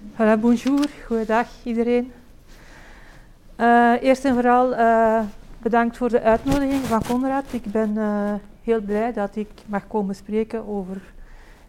[0.00, 2.12] Voilà, bonjour, goedendag iedereen.
[3.60, 5.20] Uh, eerst en vooral uh,
[5.58, 7.44] bedankt voor de uitnodiging van Conrad.
[7.50, 8.32] Ik ben uh,
[8.62, 11.00] heel blij dat ik mag komen spreken over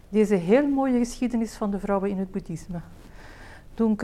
[0.08, 2.80] deze heel mooie geschiedenis van de vrouwen in het boeddhisme.
[3.74, 4.02] Donc,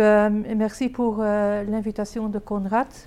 [0.56, 1.16] merci pour
[1.66, 3.06] l'invitation de Conrad.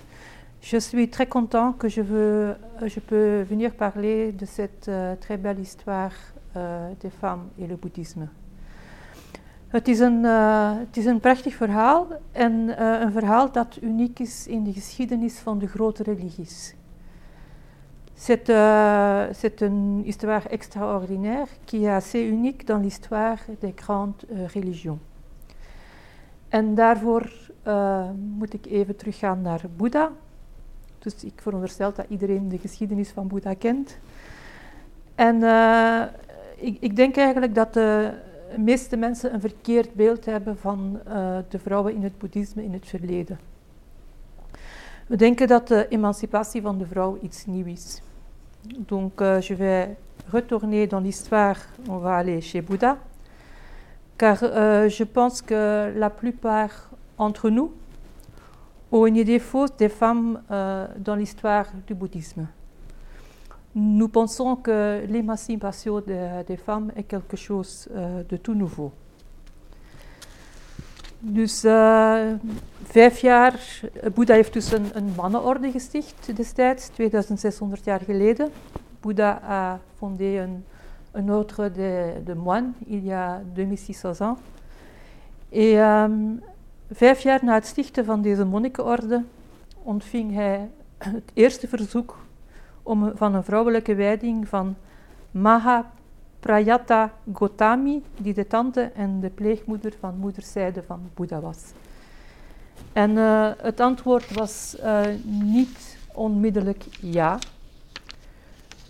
[0.58, 5.60] Je suis très content que je, veux, je peux venir parler de cette très belle
[5.60, 6.14] histoire
[7.00, 8.28] des femmes et le bouddhisme.
[9.72, 14.18] Het is een, uh, het is een prachtig verhaal en uh, een verhaal dat uniek
[14.18, 16.74] is in de geschiedenis van de grote religies.
[18.14, 24.98] C'est uh, une histoire extraordinaire qui est assez unique dans l'histoire des grandes religions.
[26.48, 27.32] En daarvoor
[28.36, 30.10] moet ik even teruggaan naar Boeddha.
[30.98, 33.98] Dus ik veronderstel dat iedereen de geschiedenis van Boeddha kent.
[35.14, 35.42] En
[36.56, 38.12] ik, ik, denk eigenlijk dat de
[38.54, 42.72] de meeste mensen een verkeerd beeld hebben van uh, de vrouwen in het boeddhisme in
[42.72, 43.38] het verleden.
[45.06, 48.02] We denken dat de emancipatie van de vrouw iets nieuws is.
[48.78, 49.88] Donc, uh, je vais
[50.30, 52.98] retourner dans l'histoire, on va aller chez Bouddha,
[54.16, 57.70] car uh, je pense que la plupart d'entre nous
[58.88, 60.42] ont une idée fausse des femmes
[60.96, 62.46] dans l'histoire du bouddhisme.
[63.74, 68.92] Nous pensons que l'émancipation de, des femmes est quelque chose uh, de tout nouveau.
[71.24, 72.34] Dus uh,
[72.82, 73.60] vijf jaar,
[74.14, 78.50] Boeddha heeft dus een, een, mannenorde gesticht destijds, 2600 jaar geleden.
[79.00, 80.64] Boeddha a fondé een,
[81.12, 84.38] een ordre de, de moines il y a 2600 ans.
[85.48, 86.42] En um,
[86.90, 89.24] vijf jaar na het stichten van deze monnikenorde
[89.82, 92.18] ontving hij het eerste verzoek
[92.82, 94.76] om, van een vrouwelijke wijding van
[95.30, 95.90] Maha
[96.40, 101.58] Prayata Gotami, die de tante en de pleegmoeder van moederszijde van Boeddha was.
[102.92, 107.38] En uh, het antwoord was uh, niet onmiddellijk ja.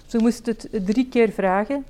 [0.07, 1.85] Ze moest het drie keer vragen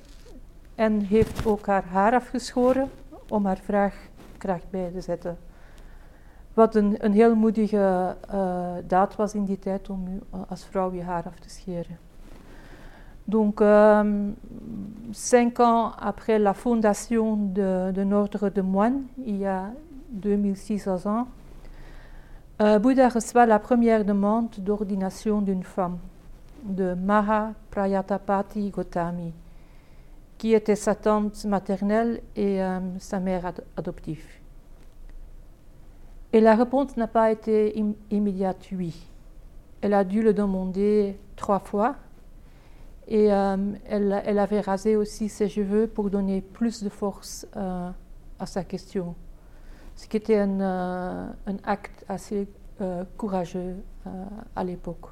[0.75, 2.89] en heeft ook haar haar afgeschoren
[3.29, 3.95] om haar vraag
[4.37, 5.37] kracht bij te zetten.
[6.53, 10.93] Wat een, een heel moedige uh, daad was in die tijd om uh, als vrouw
[10.93, 11.97] je haar af te scheren.
[13.25, 14.31] Donc, euh,
[15.11, 19.71] cinq ans après la fondation de, de l'ordre de moines, il y a
[20.09, 21.27] 2600 ans,
[22.61, 25.99] euh, Bouddha reçoit la première demande d'ordination d'une femme,
[26.63, 29.33] de Maha Prayatapati Gotami,
[30.37, 34.42] qui était sa tante maternelle et euh, sa mère ad adoptive.
[36.33, 39.05] Et la réponse n'a pas été im immédiate, oui.
[39.81, 41.95] Elle a dû le demander trois fois.
[43.07, 43.57] Et euh,
[43.87, 47.89] elle, avait rasé aussi ses cheveux pour donner plus de force euh,
[48.39, 49.13] à sa question.
[49.95, 51.27] Ce qui était un, euh,
[51.63, 52.47] acte assez
[53.15, 53.75] courageux
[54.55, 55.11] à l'époque.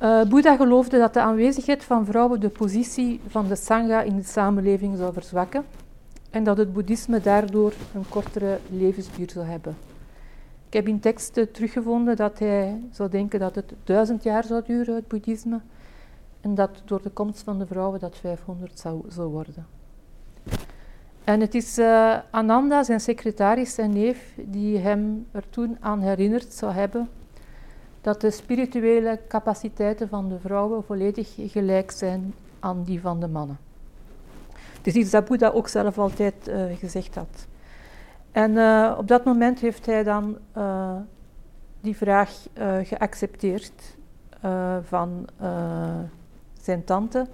[0.00, 4.96] Boeddha geloofde dat de aanwezigheid van vrouwen de positie van de Sangha in de samenleving
[4.96, 5.64] zou verzwakken
[6.30, 9.76] en dat het boeddhisme daardoor een kortere levensduur zou hebben.
[10.66, 14.94] Ik heb in teksten teruggevonden dat hij zou denken dat het duizend jaar zou duren,
[14.94, 15.60] het boeddhisme,
[16.40, 19.66] en dat door de komst van de vrouwen dat 500 zou, zou worden.
[21.24, 26.52] En het is uh, Ananda, zijn secretaris en neef, die hem er toen aan herinnerd
[26.52, 27.08] zou hebben
[28.00, 33.58] dat de spirituele capaciteiten van de vrouwen volledig gelijk zijn aan die van de mannen.
[34.80, 37.46] Het is iets dat Boeddha ook zelf altijd uh, gezegd had.
[38.32, 40.96] En uh, op dat moment heeft hij dan uh,
[41.80, 42.30] die vraag
[42.82, 43.98] geaccepteerd
[44.82, 45.26] van
[46.60, 47.26] zijn tante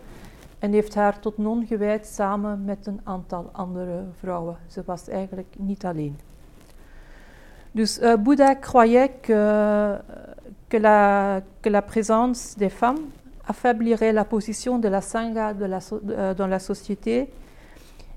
[0.58, 4.56] en heeft haar tot non gewijd samen met een aantal andere vrouwen.
[4.66, 6.18] Ze was eigenlijk niet alleen.
[7.72, 9.98] Dus Boeddha croyait que,
[10.68, 13.00] que, la, que la présence des femmes
[13.46, 17.28] affaiblirait la position de la Sangha euh, dans la société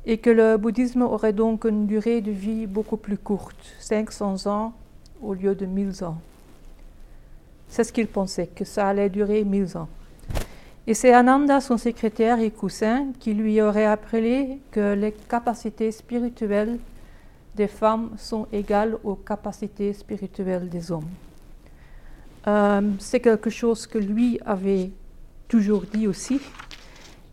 [0.05, 4.73] et que le bouddhisme aurait donc une durée de vie beaucoup plus courte, 500 ans
[5.21, 6.17] au lieu de 1000 ans.
[7.67, 9.87] C'est ce qu'il pensait, que ça allait durer 1000 ans.
[10.87, 16.79] Et c'est Ananda, son secrétaire et cousin, qui lui aurait appelé que les capacités spirituelles
[17.55, 21.09] des femmes sont égales aux capacités spirituelles des hommes.
[22.47, 24.89] Euh, c'est quelque chose que lui avait
[25.49, 26.39] toujours dit aussi.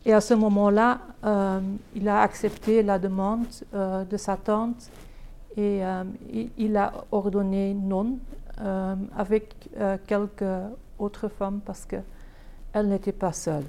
[0.04, 1.60] Et à ce moment-là, euh,
[1.94, 4.90] il a accepté la demande euh, de sa tante
[5.56, 8.18] et euh, il, il, a ordonné non
[8.60, 10.44] euh, avec euh, quelques
[10.98, 13.64] autres femmes parce qu'elle n'était pas seule.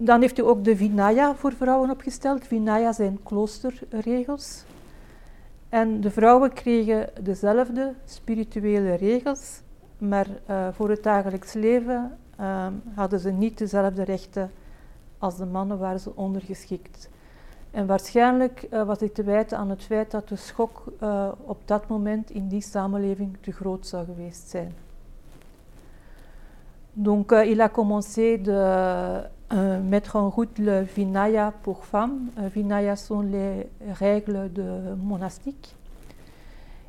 [0.00, 2.46] dan heeft hij ook de Vinaya voor vrouwen opgesteld.
[2.46, 4.64] Vinaya zijn kloosterregels.
[5.68, 9.60] En de vrouwen kregen dezelfde spirituele regels,
[9.98, 14.50] maar uh, voor het dagelijks leven uh, hadden ze niet dezelfde rechten
[15.18, 17.10] als de mannen, waren ze ondergeschikt.
[17.70, 20.84] En waarschijnlijk uh, was dit te wijten aan het feit dat de schok
[21.44, 24.74] op dat moment in die samenleving te groot zou geweest zijn.
[26.92, 32.28] Donc, il a commencé de mettre en route le Vinaya pour femmes.
[32.54, 35.74] Vinaya sont les règles de monastique.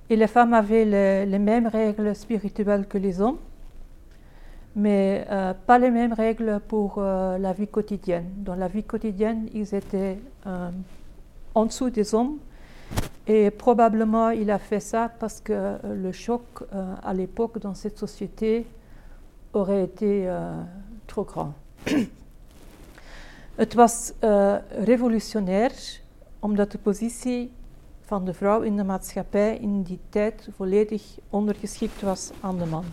[0.10, 0.86] Et les femmes avaient
[1.26, 3.38] les, mêmes règles spirituelles que les hommes,
[4.76, 8.26] mais euh, pas les mêmes règles pour euh, la vie quotidienne.
[8.38, 10.18] Dans la vie quotidienne, ils étaient
[10.48, 10.70] euh,
[11.54, 12.40] en dessous des hommes.
[13.28, 16.42] Et probablement, il a fait ça parce que euh, le choc
[16.74, 18.66] euh, à l'époque dans cette société
[19.54, 20.60] aurait été euh,
[21.06, 21.54] trop grand.
[23.60, 24.12] Het was
[24.84, 25.72] revolutionair
[26.40, 27.52] omdat de positie
[28.02, 32.84] van de vrouw in de maatschappij in die tijd volledig ondergeschikt was aan de man.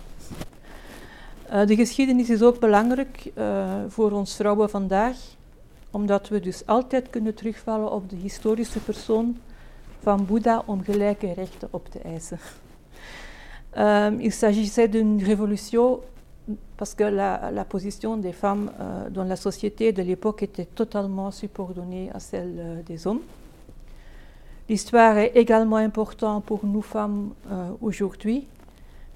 [1.53, 5.17] Uh, de geschiedenis is ook belangrijk uh, voor ons vrouwen vandaag,
[5.91, 9.39] omdat we dus altijd kunnen terugvallen op de historische persoon
[10.03, 12.39] van Boeddha om gelijke rechten op te eisen.
[13.79, 15.99] Um, il s'agissait d'une révolution
[16.77, 22.11] parce que la, position des femmes euh, dans la société de l'époque était totalement subordonnée
[22.15, 23.23] à celle euh, des hommes.
[24.69, 28.47] L'histoire est également importante pour nous femmes euh, aujourd'hui,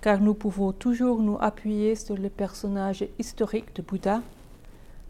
[0.01, 4.23] car nous pouvons toujours nous appuyer sur le personnage historique de Bouddha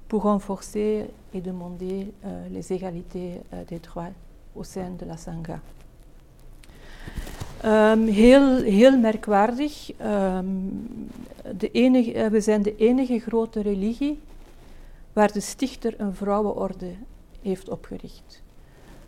[0.08, 2.12] pour renforcer et demander
[2.50, 4.08] les égalités des droits
[4.56, 5.60] au sein de la Sangha.
[7.64, 9.92] Um, heel, heel merkwaardig.
[10.02, 10.88] Um,
[11.56, 14.20] de enige, uh, we zijn de enige grote religie
[15.12, 16.94] waar de stichter een vrouwenorde
[17.42, 18.42] heeft opgericht.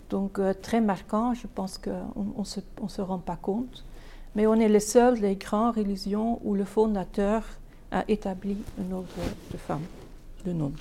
[0.06, 3.82] Donc euh, très marquant, je pense qu'on ne se, on se rend pas compte.
[4.32, 7.42] Mais on est les seuls des grandes religions où le fondateur
[7.88, 9.86] a établi un ordre de femmes,
[10.44, 10.74] de non.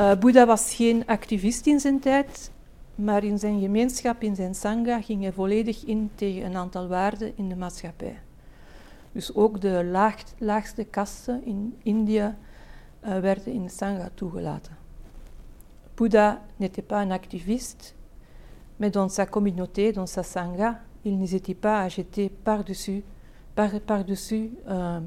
[0.00, 2.50] Uh, Boeddha was geen activist in zijn tijd,
[2.94, 7.32] maar in zijn gemeenschap, in zijn sangha, ging hij volledig in tegen een aantal waarden
[7.36, 8.18] in de maatschappij.
[9.12, 12.36] Dus ook de laag, laagste kasten in India
[13.04, 14.76] uh, werden in de sangha toegelaten.
[15.94, 17.94] Bouddha n'était pas un activiste,
[18.76, 23.04] mais dans sa communauté, dans sa sangha, il n'hésitait pas à jeter par-dessus
[23.54, 25.00] par, par -dessus, euh,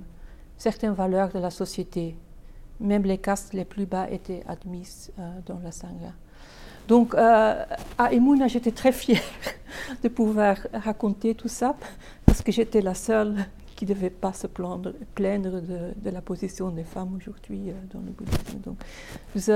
[0.57, 2.15] certaines valeurs de la société.
[2.79, 6.13] Même les castes les plus bas étaient admises euh, dans la sangha.
[6.87, 7.65] Donc, euh,
[7.97, 9.21] à Emouna, j'étais très fière
[10.03, 11.75] de pouvoir raconter tout ça,
[12.25, 13.35] parce que j'étais la seule
[13.75, 17.73] qui ne devait pas se plaindre, plaindre de, de, la position des femmes aujourd'hui uh,
[17.93, 18.59] dans le boeddhisme.
[18.63, 18.79] Donc,
[19.33, 19.49] dus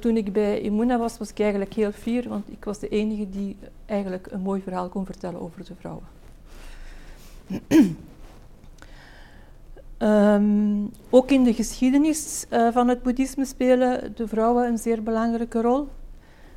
[0.00, 3.28] toen ik bij Imuna was, was ik eigenlijk heel fier, want ik was de enige
[3.28, 6.04] die eigenlijk een mooi verhaal kon vertellen over de vrouwen.
[9.98, 15.88] um, ook in de geschiedenis van het boeddhisme spelen de vrouwen een zeer belangrijke rol.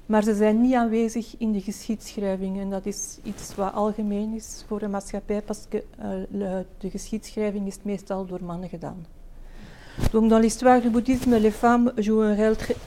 [0.05, 2.59] Maar ze zijn niet aanwezig in de geschiedschrijving.
[2.59, 5.83] En dat is iets wat algemeen is voor de maatschappij, que
[6.31, 9.05] uh, de geschiedschrijving is meestal door mannen gedaan.
[10.11, 12.35] Donc dans l'histoire du bouddhisme, les femmes jouent un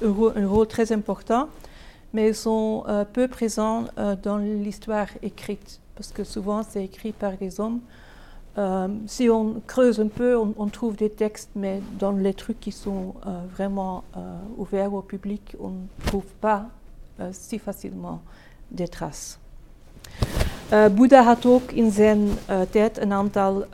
[0.00, 1.49] rôle, un rôle très important,
[2.11, 7.12] mais elles sont euh, peu présentes euh, dans l'histoire écrite, parce que souvent c'est écrit
[7.12, 7.81] par des hommes.
[8.59, 12.59] Euh, si on creuse un peu, on, on, trouve des textes, mais dans les trucs
[12.59, 14.21] qui sont euh, vraiment euh,
[14.57, 16.66] ouverts au public, on ne trouve pas
[17.31, 18.21] si facilement
[18.69, 19.39] des traces.
[20.73, 23.65] Uh, Boeddha had ook in zijn uh, tijd een aantal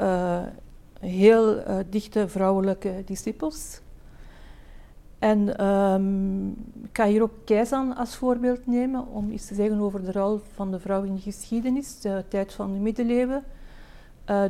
[1.00, 3.80] heel dichte vrouwelijke discipels.
[5.18, 6.48] En um,
[6.82, 10.40] ik ga hier ook Keizan als voorbeeld nemen om iets te zeggen over de rol
[10.54, 13.42] van de vrouw in de geschiedenis, de tijd van de middeleeuwen.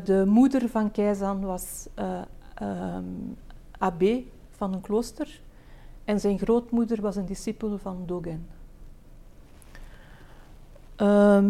[0.04, 2.20] De moeder van Keizan was uh,
[4.50, 5.40] van een klooster
[6.04, 8.46] en zijn grootmoeder was een discipel van Dogen.
[11.00, 11.40] Euh,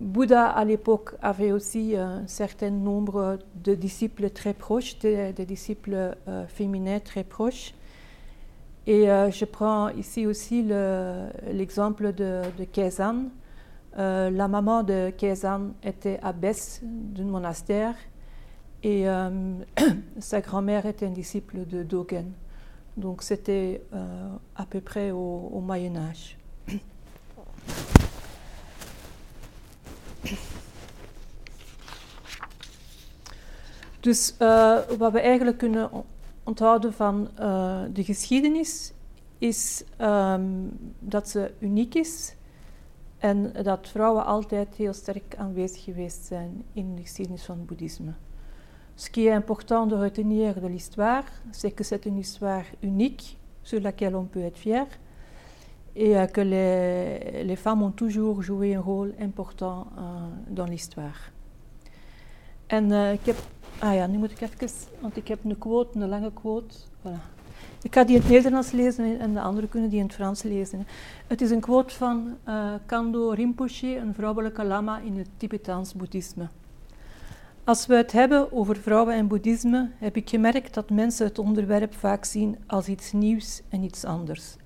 [0.00, 6.14] Bouddha, à l'époque, avait aussi un certain nombre de disciples très proches, des, des disciples
[6.28, 7.74] euh, féminins très proches.
[8.86, 10.62] Et euh, je prends ici aussi
[11.52, 13.24] l'exemple de, de Kezan.
[13.98, 17.96] Euh, la maman de Kezan était abbesse d'un monastère
[18.84, 19.06] et
[20.20, 22.30] sa grand-mère était un disciple de Dogen.
[22.96, 26.38] Donc c'était à peu près au Moyen Âge.
[34.00, 35.90] Dus uh, wat we eigenlijk kunnen
[36.44, 38.92] onthouden van uh, de geschiedenis
[39.38, 42.34] is um, dat ze uniek is
[43.18, 48.12] en dat vrouwen altijd heel sterk aanwezig geweest zijn in de geschiedenis van het boeddhisme.
[48.94, 53.80] Ce qui est important de retenir de l'histoire, c'est que c'est une histoire unique sur
[53.80, 54.86] laquelle on peut être fier
[55.94, 61.32] et euh, que les, les, femmes ont toujours joué un rôle important uh, dans l'histoire.
[62.66, 63.36] En uh, ik heb,
[63.78, 64.68] ah ja, nu moet ik even,
[65.00, 66.74] want ik heb een quote, een lange quote.
[66.74, 67.36] Voilà.
[67.82, 70.42] Ik ga die in het Nederlands lezen en de anderen kunnen die in het Frans
[70.42, 70.86] lezen.
[71.26, 76.48] Het is een quote van uh, Kando Rinpoche, een vrouwelijke lama in het Tibetaans boeddhisme.
[77.64, 81.94] Als we het hebben over vrouwen en boeddhisme, heb ik gemerkt dat mensen het onderwerp
[81.94, 84.56] vaak zien als iets nieuws en iets anders.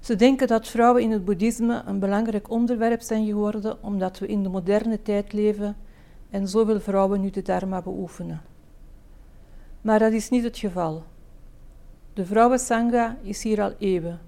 [0.00, 4.42] Ze denken dat vrouwen in het boeddhisme een belangrijk onderwerp zijn geworden omdat we in
[4.42, 5.76] de moderne tijd leven
[6.30, 8.42] en zoveel vrouwen nu de dharma beoefenen.
[9.80, 11.04] Maar dat is niet het geval.
[12.12, 14.20] De vrouwensangha is hier al eeuwen.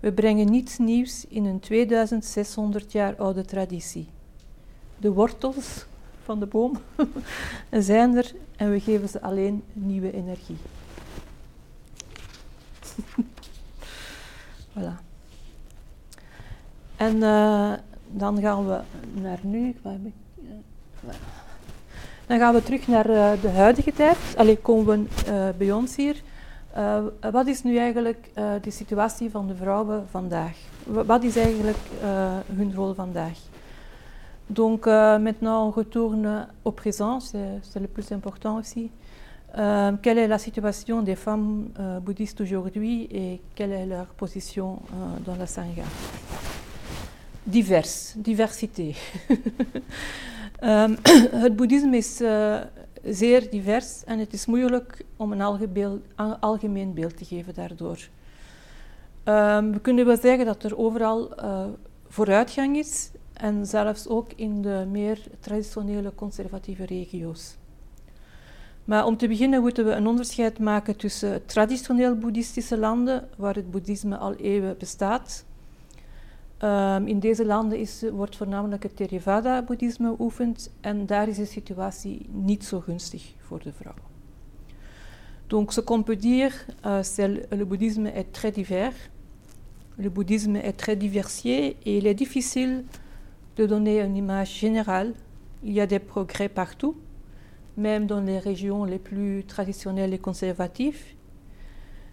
[0.00, 4.08] We brengen niets nieuws in een 2600 jaar oude traditie.
[4.98, 5.86] De wortels
[6.24, 6.78] van de boom
[7.70, 10.56] zijn er en we geven ze alleen nieuwe energie.
[14.72, 15.00] voilà.
[16.96, 17.72] En uh,
[18.10, 18.80] dan gaan we
[19.20, 19.76] naar nu.
[22.26, 24.16] Dan gaan we terug naar uh, de huidige tijd.
[24.36, 26.22] Allee, komen we uh, bij ons hier.
[26.76, 26.98] Uh,
[27.30, 28.28] wat is nu eigenlijk
[28.62, 30.56] de situatie van de vrouwen vandaag?
[30.84, 31.76] Wat is eigenlijk
[32.56, 33.38] hun rol vandaag?
[34.46, 34.84] Donc,
[35.20, 37.20] maintenant, on retourne au présent,
[37.60, 38.90] c'est le plus important aussi.
[40.00, 41.68] quelle est la situation des femmes
[42.02, 44.78] bouddhistes aujourd'hui et quelle est leur position
[45.24, 45.84] dans la Sangha
[47.44, 48.94] Divers, diversité.
[50.64, 50.96] Um,
[51.44, 52.60] het boeddhisme is uh,
[53.04, 55.42] zeer divers en het is moeilijk om een
[56.40, 58.08] algemeen beeld te geven daardoor.
[59.24, 61.64] Um, we kunnen wel zeggen dat er overal uh,
[62.08, 67.56] vooruitgang is en zelfs ook in de meer traditionele conservatieve regio's.
[68.84, 73.70] Maar om te beginnen moeten we een onderscheid maken tussen traditioneel boeddhistische landen, waar het
[73.70, 75.44] boeddhisme al eeuwen bestaat,
[76.64, 82.26] Um, in deze landen is, wordt voornamelijk het Theravada-boeddhisme geoefend en daar is de situatie
[82.30, 83.94] niet zo gunstig voor de vrouw.
[85.46, 86.54] Donc, ce qu'on peut dire,
[86.86, 88.94] uh, c'est le bouddhisme est très divers.
[89.96, 92.84] Le bouddhisme est très diversifié et il est difficile
[93.56, 95.14] de donner une image générale.
[95.62, 96.94] Il y a des progrès partout,
[97.76, 101.16] même dans les régions les plus traditionnelles et conservatives.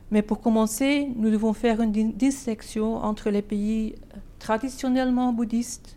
[0.09, 3.95] Mais pour commencer, nous devons faire une distinction entre les pays
[4.39, 5.95] traditionnellement bouddhiste,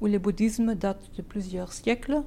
[0.00, 2.22] où le bouddhisme date de plusieurs siècles.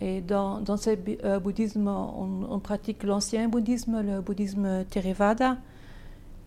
[0.00, 0.90] Et dans, dans ce
[1.24, 5.58] euh, bouddhisme, on, pratique l'ancien bouddhisme, le bouddhisme Theravada,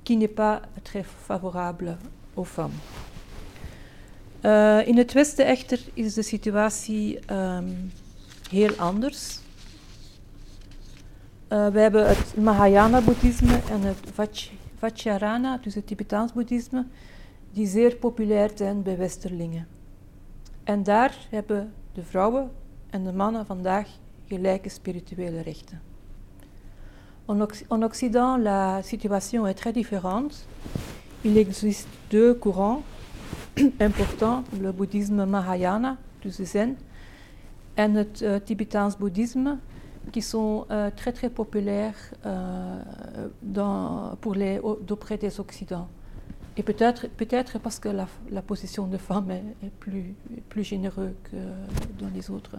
[0.03, 1.97] qui n'est pas très favorable
[2.35, 2.71] aux femmes.
[4.43, 7.91] Uh, in het Westen echter is de situatie um,
[8.49, 9.39] heel anders.
[11.49, 13.97] Uh, we hebben het Mahayana-boeddhisme en het
[14.77, 16.85] Vajrayana, dus het Tibetaans boeddhisme,
[17.53, 19.67] die zeer populair zijn bij Westerlingen.
[20.63, 22.51] En daar hebben de vrouwen
[22.89, 23.87] en de mannen vandaag
[24.27, 25.81] gelijke spirituele rechten.
[27.69, 30.35] En Occident, la situation est très différente.
[31.21, 32.83] Il existe deux courants
[33.77, 36.77] importants, le bouddhisme Mahayana, dus de Zen,
[37.73, 39.59] en het uh, Tibetaans boeddhisme,
[40.11, 42.31] qui sont uh, très très populaires uh,
[43.39, 45.39] dans, pour les, auprès des.
[46.57, 50.13] Et peut-être peut parce que la, la, position de femme est, est plus,
[50.49, 51.37] plus généreuse que
[51.97, 52.57] dans les autres.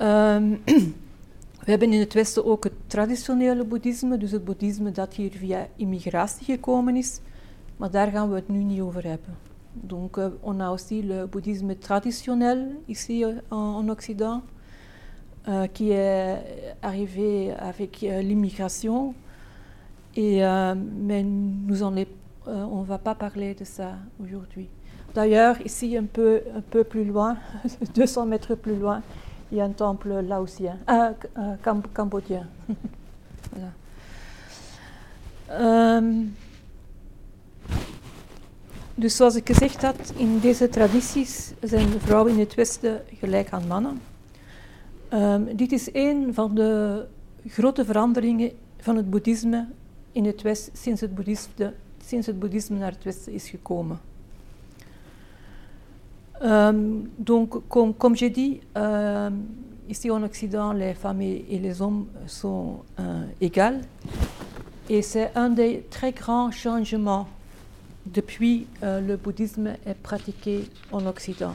[0.00, 0.58] Um,
[1.64, 5.68] we hebben in het Westen ook het traditionele boeddhisme, dus het boeddhisme dat hier via
[5.76, 7.20] immigratie gekomen is,
[7.76, 9.36] maar daar gaan we het nu niet over hebben.
[9.72, 14.42] Donc, uh, on a aussi le bouddhisme traditionnel ici en, en Occident,
[15.48, 16.38] uh, qui est
[16.80, 19.14] arrivé avec uh, l'immigration,
[20.18, 20.74] euh,
[21.06, 24.68] mais nous en est euh, on va pas parler de ça aujourd'hui.
[25.14, 27.36] D'ailleurs, ici, un peu, un peu plus loin,
[27.94, 29.02] 200 mètres plus loin,
[29.50, 32.46] il y a un temple laotien, euh, euh, cam cambodgien.
[33.54, 33.72] voilà.
[35.60, 36.34] Um,
[38.94, 43.66] dus zoals ik gezegd had, in deze tradities zijn vrouwen in het Westen gelijk aan
[43.66, 44.00] mannen.
[45.12, 47.04] Um, dit is een van de
[47.46, 49.66] grote veranderingen van het boeddhisme
[50.12, 51.72] in het Westen sinds het boeddhisme
[52.12, 54.00] sinds het boeddhisme naar het Westen is gekomen.
[57.16, 58.60] Donc, comme, comme j'ai dit,
[59.86, 62.84] ici en Occident, les femmes et, les hommes sont
[63.38, 63.80] égales.
[64.88, 67.26] Et c'est un des très grands changements
[68.02, 71.54] depuis euh, le bouddhisme est pratiqué en Occident.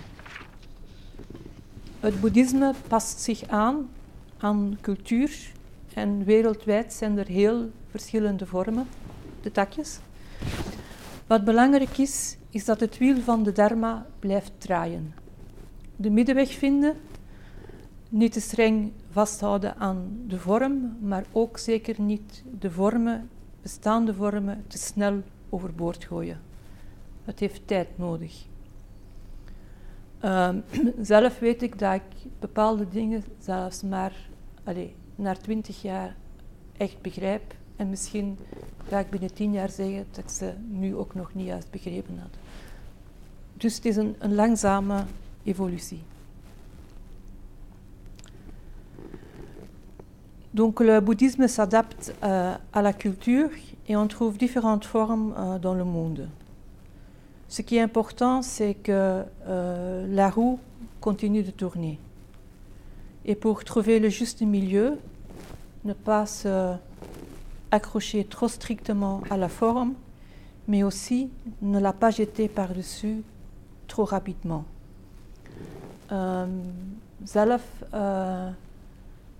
[2.00, 3.90] Het boeddhisme past zich aan
[4.38, 5.52] aan cultuur
[5.94, 8.88] en wereldwijd zijn er heel verschillende vormen,
[9.42, 10.00] de takjes.
[11.28, 15.14] Wat belangrijk is, is dat het wiel van de dharma blijft draaien.
[15.96, 16.96] De middenweg vinden,
[18.10, 23.30] niet te streng vasthouden aan de vorm, maar ook zeker niet de vormen,
[23.62, 26.42] bestaande vormen, te snel overboord gooien.
[27.24, 28.46] Het heeft tijd nodig.
[30.22, 30.64] Um,
[31.02, 34.14] zelf weet ik dat ik bepaalde dingen zelfs maar
[34.64, 36.16] allez, na twintig jaar
[36.78, 37.56] echt begrijp.
[37.78, 38.38] En misschien
[38.88, 42.20] ga ik binnen tien jaar zeggen dat ik ze nu ook nog niet juist begrepen
[42.20, 42.38] had.
[43.54, 45.04] Dus het is een, een langzame
[45.44, 46.02] evolutie.
[50.52, 53.50] Donc le bouddhisme s'adapte euh, à la culture
[53.88, 56.28] et on trouve différentes formes euh, dans le monde.
[57.48, 60.60] Ce qui est important, c'est que euh, la roue
[61.00, 62.00] continue de tourner.
[63.24, 64.98] Et pour trouver le juste milieu,
[65.86, 66.76] ne pas se
[67.72, 69.94] accrocher trop strictement à la forme,
[70.68, 71.30] mais aussi
[71.62, 73.24] ne la pas jeter par-dessus
[73.88, 74.66] trop rapidement.
[76.12, 76.46] Euh,
[77.26, 78.50] zelf euh,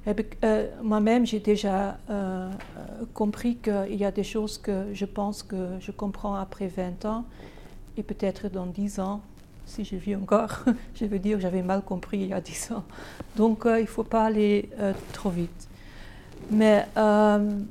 [0.04, 1.98] heb ik, euh, moi-même, j'ai déjà
[3.14, 7.26] compris qu'il y a des choses que je pense que je comprends après 20 ans
[7.98, 9.22] et peut-être dans 10 ans,
[9.66, 10.60] si je vis encore,
[10.96, 12.84] je veux dire, j'avais mal compris il y a 10 ans.
[13.36, 14.70] Donc, il ne faut pas aller
[15.14, 15.68] trop vite.
[16.52, 17.66] Um,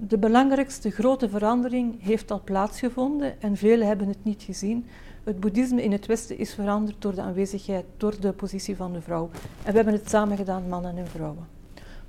[0.00, 4.86] de belangrijkste grote verandering heeft al plaatsgevonden en velen hebben het niet gezien.
[5.24, 9.00] Het boeddhisme in het Westen is veranderd door de aanwezigheid, door de positie van de
[9.00, 9.30] vrouw.
[9.64, 11.46] En we hebben het samen gedaan, mannen en vrouwen.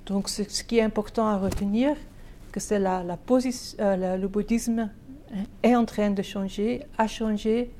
[0.03, 1.95] Donc, ce, qui est important à retenir,
[2.51, 4.89] que c'est la, la euh, le bouddhisme
[5.61, 7.71] est en train de changer, a changé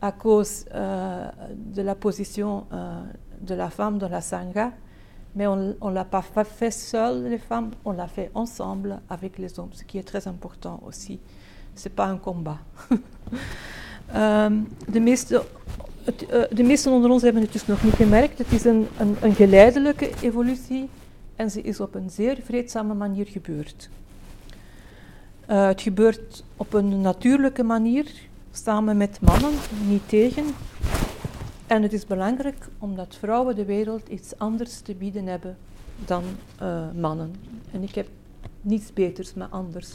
[0.00, 1.30] à cause euh,
[1.74, 3.02] de la position euh,
[3.40, 4.72] de la femme dans la Sangha,
[5.34, 9.58] mais on ne l'a pas fait seul, les femmes, on l'a fait ensemble avec les
[9.58, 11.18] hommes, ce qui est très important aussi.
[11.74, 12.58] Ce n'est pas un combat.
[14.14, 15.42] um, de, meeste,
[16.04, 18.38] het, uh, de meesten onder ons hebben het dus nog niet gemerkt.
[18.38, 20.88] Het is een, een, een geleidelijke evolutie
[21.36, 23.88] en ze is op een zeer vreedzame manier gebeurd.
[25.50, 28.06] Uh, het gebeurt op een natuurlijke manier,
[28.50, 29.52] samen met mannen,
[29.88, 30.44] niet tegen.
[31.72, 35.56] En het is belangrijk omdat vrouwen de wereld iets anders te bieden hebben
[36.04, 36.22] dan
[36.62, 37.34] uh, mannen.
[37.70, 38.08] En ik heb
[38.60, 39.90] niets beters, maar anders.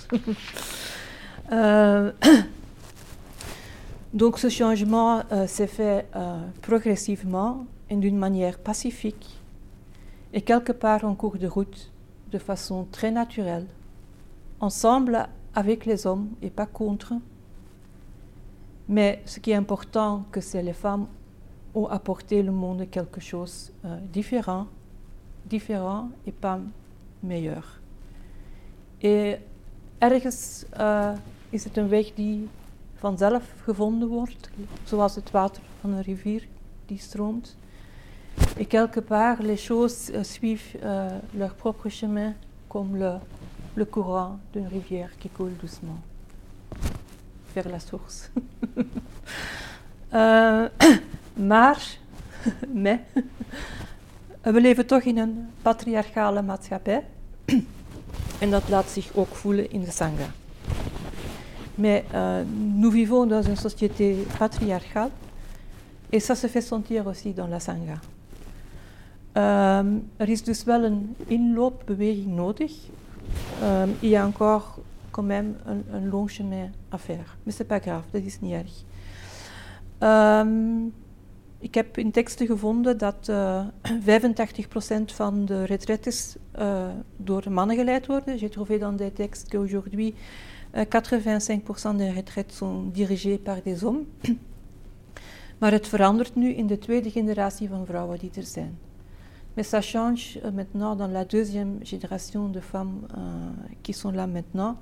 [1.52, 2.08] uh,
[4.22, 6.06] donc ce changement uh, s'est fait
[6.60, 9.26] progressivement et d'une manière pacifique
[10.32, 11.92] et quelque part en cours de route
[12.32, 13.68] de façon très naturelle,
[14.60, 17.14] ensemble avec les hommes et pas contre.
[18.88, 21.08] Mais ce qui est important, que c'est les femmes
[21.78, 24.66] ont apporté le monde quelque chose uh, différent,
[25.46, 26.60] différent et pas
[27.22, 27.80] meilleur.
[28.98, 29.38] En
[30.00, 31.12] ergens uh,
[31.50, 32.48] is het een weg die
[32.96, 34.50] vanzelf gevonden wordt,
[34.84, 36.48] zoals het water van een rivier
[36.86, 37.56] die stroomt.
[38.58, 42.34] Et quelque part, les choses uh, suivent uh, leur propre chemin,
[42.68, 43.20] comme le,
[43.74, 46.00] le courant d'une rivière qui coule doucement
[47.54, 48.32] vers la source.
[50.14, 50.70] uh,
[51.38, 51.98] maar,
[54.42, 57.04] we leven toch in een patriarchale maatschappij.
[58.40, 60.28] en dat laat zich ook voelen in de Sangha.
[61.76, 62.44] Mais euh,
[62.76, 65.12] nous vivons dans une société patriarcale
[66.10, 68.00] et ça se fait sentir aussi dans la Sangha.
[69.38, 72.72] Um, er is dus wel een inloopbeweging nodig.
[73.62, 74.80] Um, il y a encore
[75.12, 77.38] quand même un, un long chemin à faire.
[77.44, 78.84] Mais c'est pas grave, dat is niet erg.
[80.00, 80.94] Um,
[81.60, 87.76] ik heb in teksten gevonden dat uh, eh, 85% van de retraites uh, door mannen
[87.76, 88.38] geleid worden.
[88.38, 90.16] J'ai trouvé dans des textes qu'aujourd'hui
[90.76, 94.06] uh, 85% des retraites sont dirigées par des hommes.
[95.60, 98.78] maar het verandert nu in de tweede generatie van vrouwen die er zijn.
[99.54, 103.08] Mais ça change maintenant dans la deuxième génération de femmes
[103.82, 104.78] qui sont là maintenant.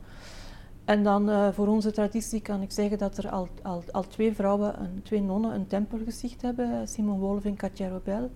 [0.86, 4.34] En dan uh, voor onze traditie kan ik zeggen dat er al, al, al twee
[4.34, 8.30] vrouwen, een, twee nonnen, een tempel gesticht hebben, Simon Wolf en Katia Robel.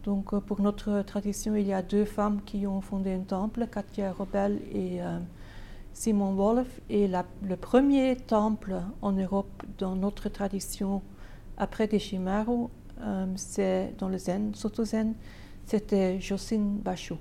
[0.00, 3.66] Donc uh, pour notre tradition, il y a deux femmes qui ont fondé un temple,
[3.68, 5.18] Katia Robel et euh,
[5.92, 6.80] Simon Wolf.
[6.88, 11.00] Et la, le premier temple en Europe dans notre tradition,
[11.56, 12.68] après Deshimaru,
[13.00, 15.14] euh, c'est dans le Zen, Soto Zen,
[15.64, 17.18] c'était Josin Basho.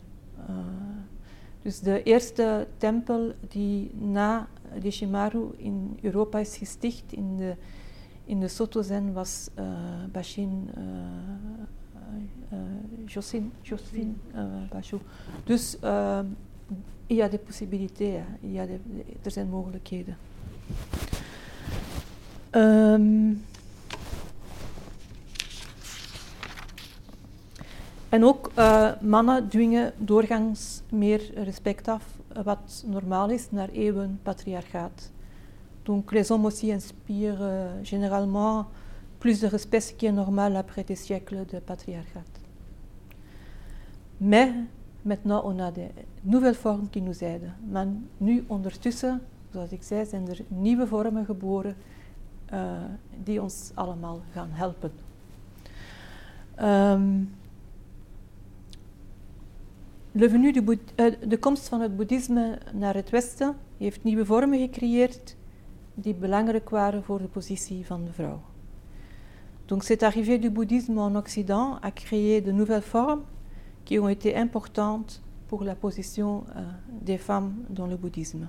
[0.50, 0.52] Uh,
[1.64, 4.48] dus de eerste tempel die na
[4.82, 7.56] Deshimaru in Europa is gesticht, in de,
[8.26, 9.66] in de Soto-zen, was uh,
[10.12, 12.58] Bashin uh,
[13.06, 13.52] Josin.
[15.44, 15.78] Dus
[17.08, 18.80] il y des,
[19.22, 20.18] er zijn mogelijkheden.
[22.52, 23.44] Um,
[28.14, 28.52] En ook
[29.02, 32.13] mannen dwingen doorgangs meer respect af,
[32.44, 35.12] wat normaal is, naar eeuwen patriarchaat.
[35.84, 38.66] Donc les hommes aussi inspirent uh, généralement
[39.20, 42.42] plus de respect, ce qui est normal après des siècles de patriarcat.
[44.18, 44.54] Mais
[45.02, 45.92] maintenant on a des
[46.22, 47.52] nouvelles vormen die nous aident.
[47.72, 51.76] Maar nu ondertussen, zoals ik zei, zijn er nieuwe vormen geboren
[52.54, 52.60] uh,
[53.24, 54.92] die ons allemaal gaan helpen.
[56.62, 57.30] Um,
[60.14, 60.84] Uh,
[61.28, 65.36] de komst van het boeddhisme naar het Westen heeft nieuwe vormen gecreëerd
[65.94, 68.42] die belangrijk waren voor de positie van de vrouw.
[69.66, 73.24] Donc cette arrivée du bouddhisme en Occident a créé de nouvelles formes
[73.84, 76.62] qui ont été importantes pour la position uh,
[77.04, 78.48] des femmes dans le bouddhisme.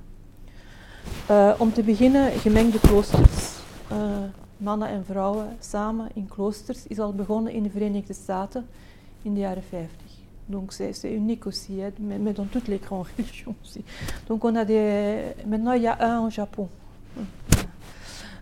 [1.31, 3.63] Uh, om te beginnen, gemengde kloosters.
[4.57, 8.67] Mannen en vrouwen samen in kloosters is al begonnen in de Verenigde Staten
[9.23, 10.14] in de jaren 50.
[10.49, 13.83] Donc c'est unique aussi, hein, mais, mais, dans toutes les grandes religions aussi.
[14.29, 15.35] Donc on a des...
[15.47, 16.69] Maintenant il y a un au Japon.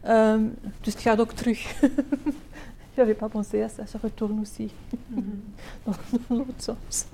[0.05, 1.59] Ook terug.
[2.97, 4.71] J'avais pas pensé à ça, ça retourne aussi.
[5.13, 5.95] Mm -hmm.
[6.29, 7.07] dans l'autre sens.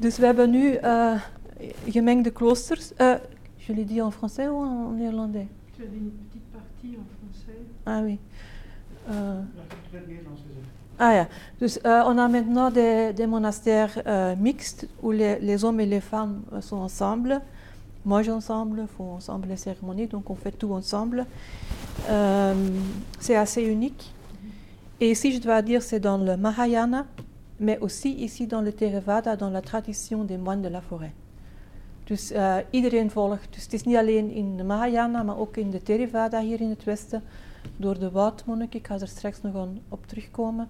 [0.00, 1.20] dus we hebben nu uh,
[1.88, 2.92] gemengde kloosters.
[3.00, 3.14] Uh,
[3.58, 5.48] je l'ai dit en français ou en néerlandais?
[5.76, 7.58] Tu as dit une petite partie en français.
[7.86, 8.18] Ah oui.
[9.08, 9.44] Uh,
[9.92, 10.00] ja,
[10.96, 11.28] Ah ja,
[11.58, 16.42] dus uh, on a maintenant des, monastères uh, mixtes où les, hommes et les femmes
[16.52, 17.40] uh, sont ensemble,
[18.04, 21.26] mangent ensemble, font ensemble les cérémonies, donc on fait tout ensemble.
[22.08, 22.54] Euh,
[23.18, 24.12] c'est assez unique.
[25.00, 27.06] Et ici, je dois dire, c'est dans le Mahayana,
[27.58, 31.12] mais aussi ici dans le Theravada, dans la tradition des moines de la forêt.
[32.04, 33.72] Dus uh, iedereen volgt.
[33.72, 33.84] Is
[34.64, 37.22] Mahayana, maar ook in de Theravada hier in het Westen.
[37.76, 40.68] Door de woudmonniken, ik ga er straks nog op terugkomen.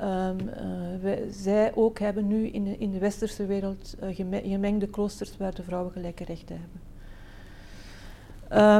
[0.00, 4.86] Um, uh, wij, zij ook hebben nu in de, in de westerse wereld geme gemengde
[4.86, 6.80] kloosters waar de vrouwen gelijke rechten hebben.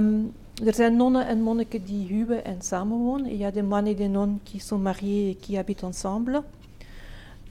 [0.05, 0.33] Um,
[0.66, 3.31] er zijn nonnen en monniken die huwen en samenwonen.
[3.31, 6.42] Il y a des moines et des nonnes qui sont mariés et qui habitent ensemble.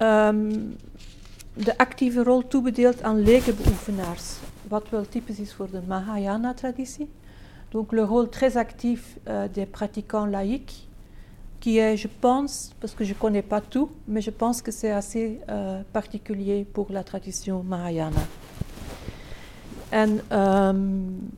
[0.02, 0.76] Um,
[1.54, 4.36] de actieve rol toebedeeld aan lekenbeoefenaars,
[4.68, 7.10] wat wel typisch is voor de Mahayana-traditie.
[7.72, 10.88] Donc le rôle très actif euh, des pratiquants laïcs,
[11.60, 14.72] qui est, je pense, parce que je ne connais pas tout, mais je pense que
[14.72, 18.22] c'est assez euh, particulier pour la tradition Mahayana.
[19.92, 21.32] En um,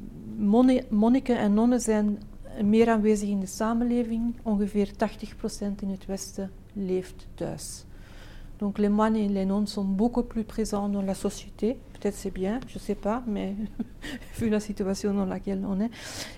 [0.89, 2.19] monniken en nonnen zijn
[2.61, 4.35] meer aanwezig in de samenleving.
[4.43, 4.91] Ongeveer 80%
[5.81, 7.85] in het Westen leeft thuis.
[8.61, 11.79] Donc les moines et les nonnes sont beaucoup plus présents dans la société.
[11.93, 13.55] Peut-être c'est bien, je ne sais pas, mais
[14.37, 15.89] vu la situation dans laquelle on est.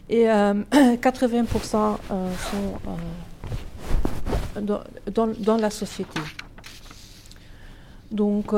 [0.07, 2.79] Et euh, 80% euh, sont
[4.57, 4.62] euh,
[5.12, 6.21] dans, la société.
[8.09, 8.51] Donc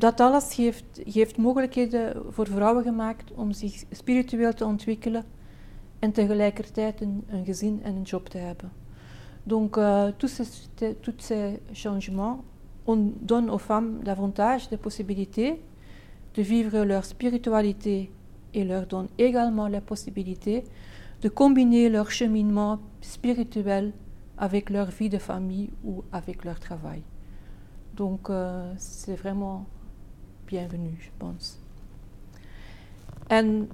[0.00, 5.24] dat alles heeft, heeft mogelijkheden voor vrouwen gemaakt om zich spiritueel te ontwikkelen
[5.98, 8.79] en tegelijkertijd een, een gezin en een job te hebben.
[9.46, 10.42] Donc euh, tous,
[11.18, 12.44] ces, changements
[12.86, 15.60] on donne aux femmes davantage de possibilités
[16.34, 18.10] de vivre leur spiritualité
[18.54, 20.64] et leur donne également la possibilité
[21.22, 23.92] de combiner leur cheminement spirituel
[24.38, 27.02] avec leur vie de famille ou avec leur travail.
[27.94, 29.66] Donc euh, c'est vraiment
[30.46, 31.58] bienvenu, je pense.
[33.28, 33.68] En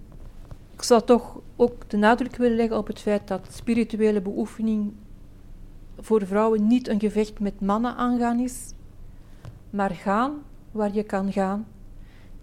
[0.74, 3.62] ik zou toch ook de nadruk willen leggen op het feit dat
[4.22, 4.92] beoefening
[5.98, 8.72] voor vrouwen niet een gevecht met mannen aangaan is,
[9.70, 11.66] maar gaan waar je kan gaan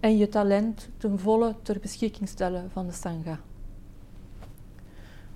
[0.00, 3.38] en je talent ten volle ter beschikking stellen van de Sangha.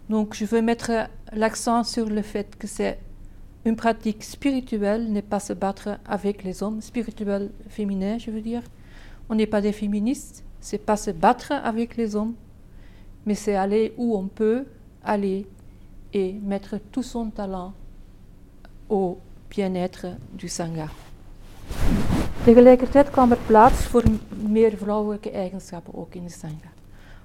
[0.07, 2.99] Donc je veux mettre l'accent sur le fait que c'est
[3.65, 8.63] une pratique spirituelle, n'est pas se battre avec les hommes, spirituel féminin, je veux dire.
[9.29, 12.35] On n'est pas des féministes, c'est pas se battre avec les hommes,
[13.27, 14.65] mais c'est aller où on peut
[15.03, 15.47] aller
[16.13, 17.75] et mettre tout son talent
[18.89, 20.89] au bien-être du Sangha.
[22.45, 24.03] Tegelijkertijd kwam er plaats voor
[24.49, 26.71] meer vrouwelijke eigenschappen ook in de Sangha.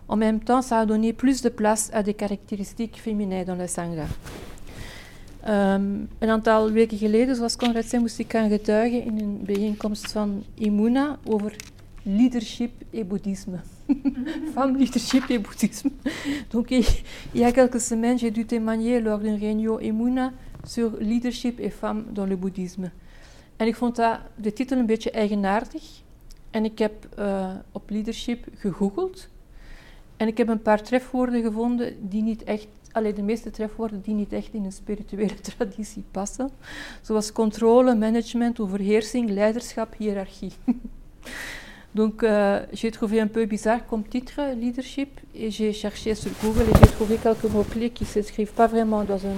[0.05, 3.67] En même temps, ça a donné plus de place à des caractéristiques féminines dans le
[3.67, 4.05] Sangha.
[5.47, 10.11] Um, een aantal weken geleden, zoals Conrad zei, moest ik gaan getuigen in een bijeenkomst
[10.11, 11.55] van Imuna over
[12.03, 13.59] leadership et bouddhisme.
[14.53, 15.91] Femme, leadership et bouddhisme.
[16.51, 16.85] Donc, il
[17.31, 20.31] y a quelques semaines, j'ai dû témoigner lors d'une réunion Imuna
[20.63, 22.91] sur leadership et femmes dans le boeddhisme.
[23.57, 25.83] En ik vond dat, de titel een beetje eigenaardig.
[26.51, 29.27] En ik heb uh, op leadership gegoogeld.
[30.17, 34.13] En ik heb een paar trefwoorden gevonden die niet echt, alleen de meeste trefwoorden die
[34.13, 36.49] niet echt in een spirituele traditie passen.
[37.01, 40.51] Zoals controle, management, overheersing, leiderschap, hiërarchie.
[41.91, 46.63] Donc, euh, j'ai trouvé un peu bizarre comme titre, leadership, et j'ai cherché sur Google
[46.63, 49.37] et j'ai trouvé quelques mots-clés qui s'inscrivent pas vraiment dans un,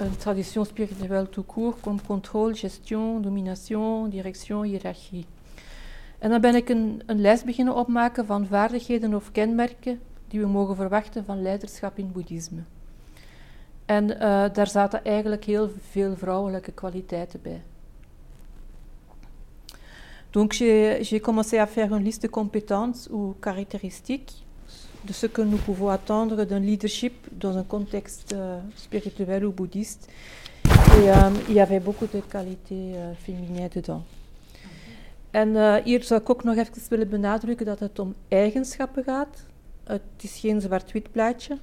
[0.00, 5.26] une tradition spirituelle tout court, comme contrôle, gestion, domination, direction, hiërarchie.
[6.18, 10.46] En dan ben ik een, een lijst beginnen opmaken van vaardigheden of kenmerken die we
[10.46, 12.62] mogen verwachten van leiderschap in boeddhisme.
[13.84, 14.18] En uh,
[14.52, 17.62] daar zaten eigenlijk heel veel vrouwelijke kwaliteiten bij.
[20.30, 20.52] Donc
[21.02, 24.45] j'ai commencé à faire une liste de compétences ou caractéristiques
[25.06, 30.08] de ce que nous pouvons attendre d'un leadership dans un contexte euh, spirituel ou bouddhiste.
[30.64, 34.02] Et euh, il y avait beaucoup de qualités euh, féminines dedans.
[35.30, 39.44] En uh, hier zou ik ook nog even willen benadrukken dat het om eigenschappen gaat.
[39.84, 41.58] Het is geen zwart-wit plaatje.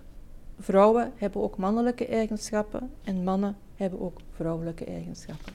[0.59, 5.53] Vrouwen hebben ook mannelijke eigenschappen en mannen hebben ook vrouwelijke eigenschappen.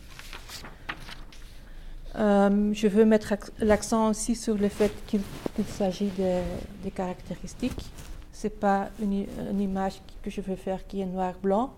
[2.19, 5.21] Um, je veux mettre l'accent aussi sur le fait qu'il
[5.65, 6.43] qu s'agit de,
[6.85, 7.85] de, caractéristiques.
[8.33, 11.73] Ce n'est pas une, une, image que je veux faire qui est noir-blanc,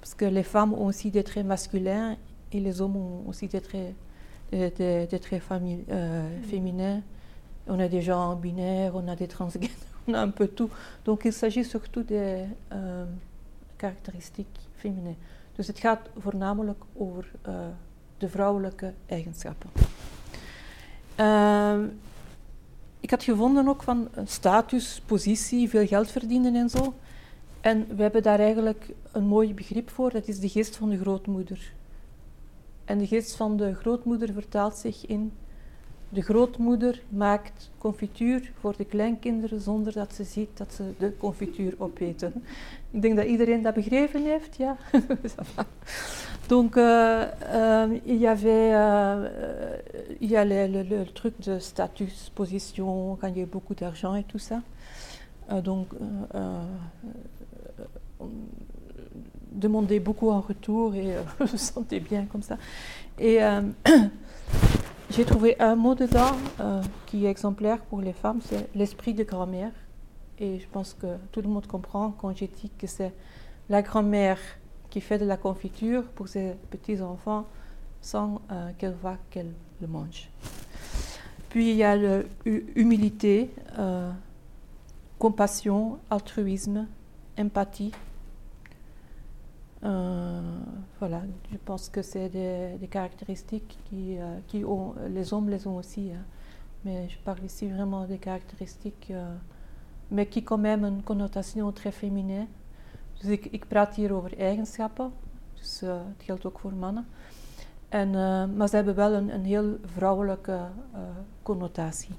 [0.00, 2.16] parce que les femmes ont aussi des traits masculins
[2.52, 3.94] et les hommes ont aussi des traits
[4.50, 7.02] des, des traits euh, féminins.
[7.66, 9.70] On a des gens binaires, on a des transgenres,
[10.06, 10.70] on a un peu tout.
[11.04, 13.06] Donc il s'agit surtout des uh,
[13.78, 15.16] karakteristiek féminin.
[15.56, 17.54] Dus het gaat voornamelijk over uh,
[18.18, 19.70] de vrouwelijke eigenschappen.
[23.04, 26.94] Ik had gevonden ook van status, positie, veel geld verdienen en zo.
[27.60, 30.98] En we hebben daar eigenlijk een mooi begrip voor, dat is de geest van de
[30.98, 31.72] grootmoeder.
[32.84, 35.32] En de geest van de grootmoeder vertaalt zich in
[36.08, 41.74] de grootmoeder maakt confituur voor de kleinkinderen zonder dat ze ziet dat ze de confituur
[41.78, 42.32] opeten.
[42.90, 44.76] Ik denk dat iedereen dat begrepen heeft, ja.
[46.48, 49.78] Donc, euh, euh, il y avait euh,
[50.20, 54.60] il y le, truc de status, position, gagner beaucoup d'argent et tout ça.
[55.62, 55.88] Donc,
[58.20, 58.28] on
[59.52, 62.58] demandait beaucoup en retour et je me sentais bien comme ça.
[63.18, 63.38] Et
[65.10, 66.32] j'ai trouvé un mot dedans
[67.06, 69.72] qui est exemplaire pour les femmes, c'est l'esprit de grand-mère.
[70.38, 73.12] Et je pense que tout le monde comprend quand j'ai dit que c'est
[73.68, 74.38] la grand-mère
[74.94, 77.46] qui fait de la confiture pour ses petits-enfants
[78.00, 80.30] sans euh, qu'elle voit qu'elle le mange.
[81.48, 81.96] Puis il y a
[82.44, 84.12] l'humilité, euh,
[85.18, 86.86] compassion, altruisme,
[87.36, 87.90] empathie.
[89.82, 90.58] Euh,
[91.00, 96.12] voilà, je pense que c'est des, caractéristiques qui, qui ont, les hommes les ont aussi,
[96.12, 96.22] hein.
[96.84, 99.12] mais je parle ici vraiment des caractéristiques,
[100.12, 102.46] mais qui quand même une connotation très féminine.
[103.24, 105.12] Dus ik, ik praat hier over eigenschappen,
[105.60, 107.06] dus uh, het geldt ook voor mannen.
[107.88, 111.00] En, uh, maar ze hebben wel een, een heel vrouwelijke uh,
[111.42, 112.14] connotatie.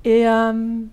[0.00, 0.92] En, um,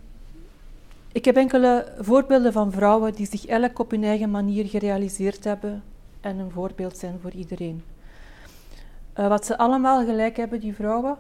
[1.12, 5.84] ik heb enkele voorbeelden van vrouwen die zich elk op hun eigen manier gerealiseerd hebben
[6.22, 7.84] en een voorbeeld zijn voor iedereen.
[9.14, 11.18] wat ze allemaal gelijk hebben, die vrouwen,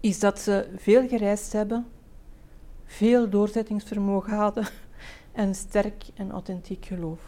[0.00, 1.86] is dat ze veel gereisd hebben,
[2.84, 4.66] veel doorzettingsvermogen hadden
[5.36, 7.20] en sterk en authentiek geloof.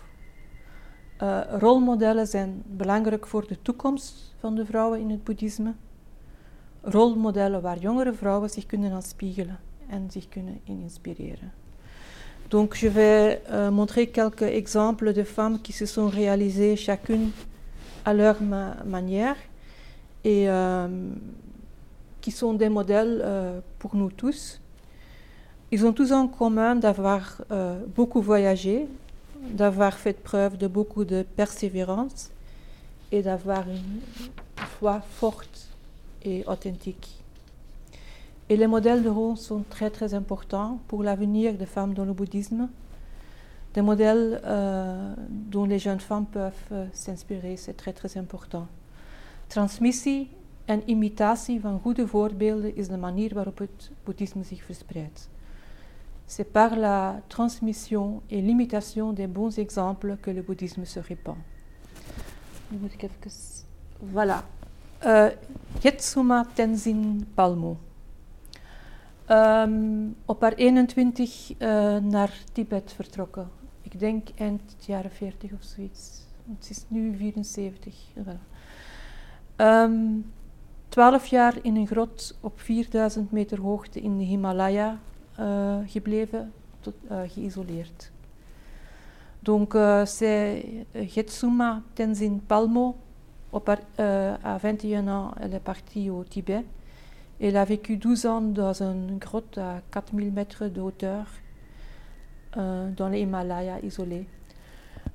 [1.23, 5.75] Uh, rolmodellen zijn belangrijk voor de toekomst van de vrouwen in het boeddhisme.
[6.83, 11.53] Rolmodellen waar jongere vrouwen zich kunnen aan spiegelen en zich kunnen in inspireren.
[12.49, 17.31] Donc je vais euh, montrer quelques exemples de femmes qui se sont réalisées chacune
[18.05, 19.37] à leur ma manière
[20.25, 20.89] et euh,
[22.21, 24.61] qui sont des modèles euh, pour nous tous.
[25.71, 28.89] Ils ont tous en commun d'avoir euh, beaucoup voyagé,
[29.51, 32.31] d'avoir fait preuve de beaucoup de persévérance
[33.13, 34.01] et d'avoir une
[34.57, 35.69] foi forte
[36.23, 37.23] et authentique.
[38.49, 42.15] Et les modèles de rôle sont très très importants pour l'avenir des femmes dans le
[42.15, 42.71] bouddhisme.
[43.75, 48.67] Des modèles euh, dont les jeunes femmes peuvent uh, s'inspirer, c'est très très important.
[49.51, 50.29] Transmissie
[50.67, 55.29] en imitatie van goede voorbeelden is de manier waarop het boeddhisme zich verspreidt.
[56.29, 61.39] C'est par la transmission et l'imitation des bons exemples que le bouddhisme se répand.
[64.03, 64.45] Voilà.
[65.07, 65.31] Uh,
[65.81, 67.79] Getsuma Tenzin Palmo.
[69.31, 73.49] Um, op haar 21 uh, naar Tibet vertrokken.
[73.83, 76.27] Ik denk eind jaren 40 of zoiets.
[76.59, 77.95] Het is nu 74.
[79.57, 80.33] Um,
[80.89, 84.99] 12 jaar in een grot op 4000 meter hoogte in de Himalaya
[85.87, 88.11] gebleven, tot, uh, geïsoleerd.
[89.41, 92.97] Donc, c'est Getsuma Tenzin Palmo.
[93.51, 93.79] Op haar,
[94.43, 96.65] à 21 ans, elle est partie au Tibet.
[97.41, 101.27] Elle a vécu 12 ans dans une grotte à 4000 mètres de hauteur,
[102.57, 104.27] dans les Himalayas isolés.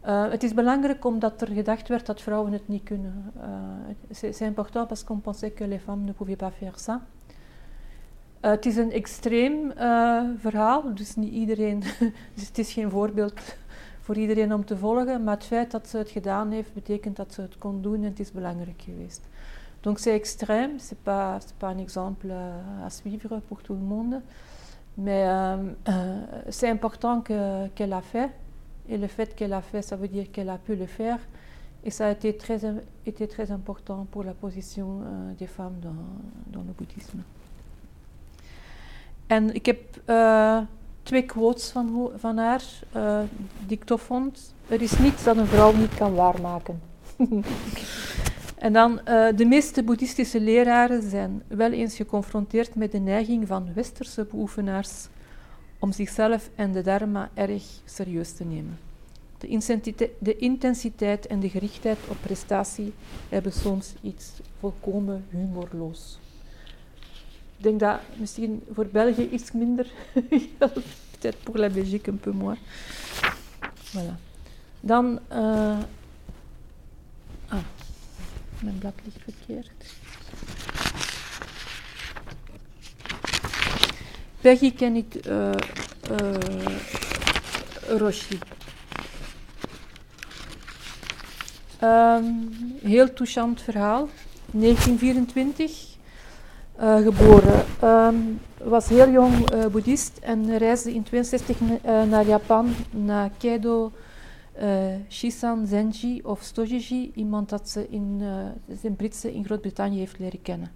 [0.08, 3.32] Uh, het is belangrijk omdat er gedacht werd dat vrouwen het niet kunnen.
[3.38, 7.02] Uh, c'est important parce qu'on pensait que les femmes ne pouvaient pas faire ça.
[8.44, 9.72] Uh, het is een extreem
[10.38, 11.80] verhaal, dus niet iedereen,
[12.36, 13.42] dus het is geen voorbeeld
[14.00, 17.34] voor iedereen om te volgen, maar het feit dat ze het gedaan heeft, betekent dat
[17.34, 19.22] ze het kon doen en het is belangrijk geweest.
[19.82, 22.32] Donc c'est extrême, c'est pas, pas un exemple
[22.86, 24.22] à suivre pour tout le monde,
[24.94, 25.26] mais
[26.50, 28.30] c'est important qu'elle qu a fait.
[28.88, 31.20] Et le fait qu'elle a fait, ça veut dire qu'elle a pu le faire.
[31.84, 32.60] Et ça a été très,
[33.06, 37.24] été très important pour la position uh, des femmes dans, dans le boeddhisme.
[39.34, 40.58] En ik heb uh,
[41.04, 42.64] twee quotes van, van haar
[42.96, 43.20] uh,
[43.68, 44.54] die ik tof vond.
[44.68, 46.82] Er is niets dat een vrouw niet kan waarmaken.
[48.58, 49.02] en dan,
[49.36, 55.08] de meeste boeddhistische leraren zijn wel eens geconfronteerd met de neiging van westerse beoefenaars
[55.80, 58.80] om zichzelf en de dharma erg serieus te nemen.
[60.20, 62.94] De intensiteit en de gerichtheid op prestatie
[63.30, 66.20] hebben soms iets volkomen humorloos.
[67.64, 69.88] Ik denk dat misschien voor België iets minder
[70.60, 70.80] geldt.
[71.12, 72.58] Peut-être pour la Belgique un peu moins.
[73.92, 74.16] Voilà.
[74.80, 75.20] Dan.
[75.32, 75.78] Uh,
[77.48, 77.64] ah,
[78.62, 79.72] mijn blad ligt verkeerd.
[84.42, 85.52] Peggy ken ik uh,
[86.12, 86.38] uh,
[87.98, 88.40] Roshi.
[91.84, 92.50] Um,
[92.82, 94.10] heel touchant verhaal.
[94.52, 95.93] 1924,
[96.80, 97.66] uh, geboren.
[97.84, 103.92] Um, was heel jong uh, boeddhist en reisde in 62 uh, naar Japan, naar Keido
[105.10, 108.22] Shisan Zenji of Stojiji, iemand dat ze in
[108.82, 110.72] zijn Britse in Groot-Brittannië heeft leren kennen.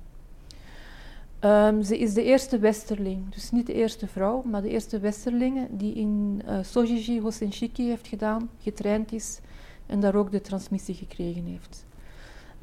[1.42, 5.68] Um, ze is de eerste westerling, dus niet de eerste vrouw, maar de eerste westerling
[5.72, 9.40] die in uh, Sojiji Hosenshiki heeft gedaan, getraind is
[9.86, 11.86] en daar ook de transmissie gekregen heeft.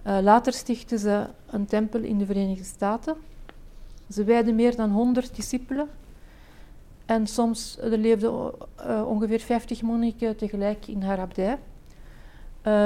[0.06, 3.14] Uh, later stichtte ze een tempel in de Verenigde Staten.
[4.10, 5.88] Ze wijde meer dan 100 discipelen.
[7.06, 8.52] En soms er leefden
[8.86, 11.52] uh, ongeveer 50 monniken tegelijk in haar abdij.
[11.52, 11.58] Uh,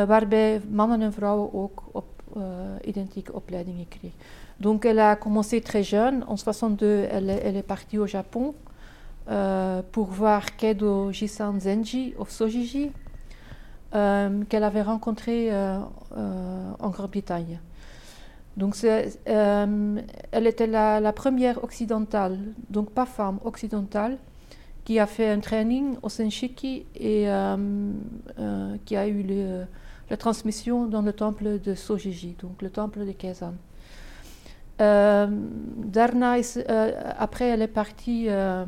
[0.05, 2.07] waarbij mannen en vrouwen ook op
[2.85, 4.19] identieke opleidingen kregen.
[4.57, 6.25] Donc elle a commencé très jeune.
[6.29, 8.55] En 62, elle, elle est partie au Japon
[9.91, 12.93] pour voir Keido Jisan Zenji of Sojiji,
[13.95, 15.79] euh, qu'elle avait rencontré euh,
[16.79, 17.61] en Grande-Bretagne.
[18.57, 22.39] Donc elle était la, première occidentale,
[22.71, 24.19] donc pas femme, occidentale,
[24.85, 27.29] qui a fait un training au Senshiki et
[28.85, 29.25] qui a eu
[30.11, 33.55] la transmission dans le temple de Sojiji, donc le temple de Kaisan.
[34.81, 35.27] Euh,
[35.97, 38.65] euh, après, elle est partie euh,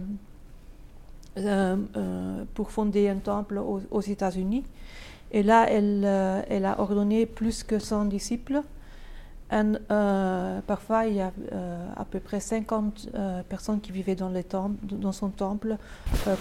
[2.55, 4.65] pour fonder un temple aux États-Unis.
[5.33, 6.05] Et là, elle,
[6.49, 8.63] elle, a ordonné plus que 100 disciples.
[9.53, 9.63] Et
[10.67, 11.33] parfois, il y a
[11.97, 13.09] à peu près 50
[13.49, 14.33] personnes qui vivaient dans,
[14.83, 15.77] dans son temple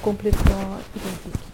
[0.01, 1.49] complètement identiques.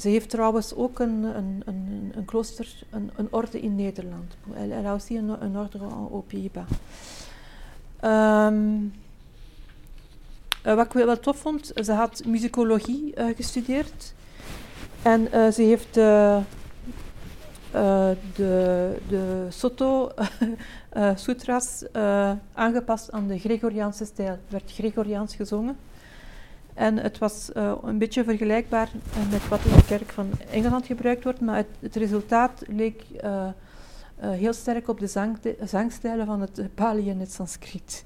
[0.00, 4.36] Ze heeft trouwens ook een, een, een, een klooster, een, een, orde in Nederland.
[4.54, 6.68] Elle, elle a aussi een, een orde au Pays-Bas.
[8.04, 8.92] Um,
[10.66, 14.14] uh, wat ik wel tof vond, ze had muzikologie uh, gestudeerd.
[15.02, 16.40] En ze heeft de,
[18.34, 20.10] de, de Soto
[21.14, 21.84] Sutras
[22.52, 24.28] aangepast aan de Gregoriaanse stijl.
[24.28, 25.76] Er werd Gregoriaans gezongen.
[26.74, 27.50] En het was
[27.82, 28.88] een beetje vergelijkbaar
[29.30, 33.02] met wat in de kerk van Engeland gebruikt wordt, maar het, resultaat leek
[34.16, 38.04] heel sterk op de zang, zangstijlen van het Pali en het Sanskriet.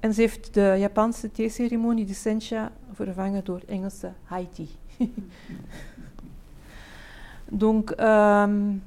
[0.00, 4.68] En ze heeft de Japanse theeceremonie, de Sencha, vervangen door Engelse Haiti.
[7.50, 8.80] Donc, um,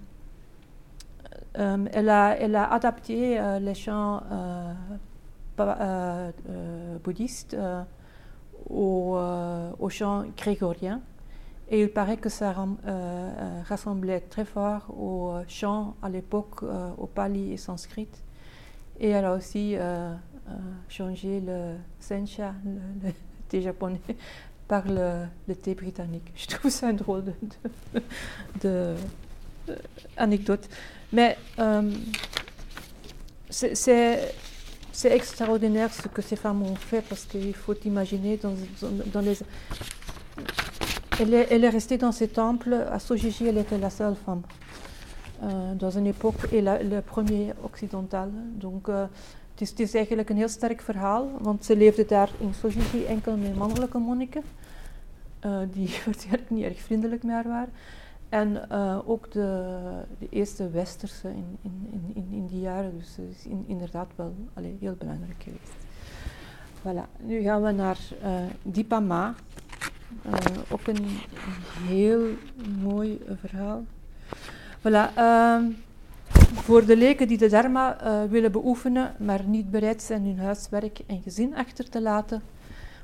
[1.55, 4.21] um, elle, a, adapté les chants
[7.03, 7.57] bouddhistes
[8.69, 9.17] au,
[9.79, 11.01] au chant grégorien.
[11.69, 12.53] Et il paraît que ça
[13.65, 16.63] rassemblait très fort au chant à l'époque
[16.97, 18.09] au pali et sanskrit.
[18.99, 19.75] Et elle a aussi
[20.89, 23.13] changé le sencha, le, le
[23.49, 24.01] thé japonais,
[24.71, 26.31] par le, thé britannique.
[26.35, 27.25] Je trouve ça un drôle
[28.63, 28.95] de.
[31.11, 31.91] Mais euh,
[33.49, 38.55] c'est extraordinaire ce que ces femmes ont fait parce qu'il faut imaginer dans,
[39.13, 39.37] dans les...
[41.19, 42.73] Elle est, restée dans ces temples.
[42.89, 44.43] À Sojiji, elle était la seule femme.
[45.43, 48.29] Uh, dans een époque, et la, le premier occidental.
[48.59, 49.07] Donc, uh,
[49.61, 53.37] is, het, is, eigenlijk een heel sterk verhaal, want ze leefde daar in Sojiji enkel
[53.37, 54.43] met mannelijke monniken,
[55.45, 57.73] uh, die waarschijnlijk niet erg vriendelijk meer waren.
[58.29, 59.77] En uh, ook de,
[60.19, 64.33] de, eerste westerse in, in, in, in, die jaren, dus het is in, inderdaad wel
[64.53, 65.73] allee, heel belangrijk geweest.
[66.81, 68.29] Voilà, nu gaan we naar uh,
[68.61, 69.35] Dipama.
[70.69, 72.21] Ook een, een, heel
[72.81, 73.83] mooi verhaal.
[74.79, 75.63] Voilà, ehm,
[76.53, 77.97] voor de leken die de dharma
[78.29, 82.41] willen beoefenen, maar niet bereid zijn hun huiswerk en gezin achter te laten